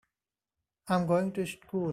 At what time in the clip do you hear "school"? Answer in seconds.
1.45-1.89